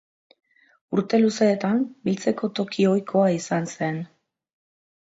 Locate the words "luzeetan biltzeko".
1.25-2.51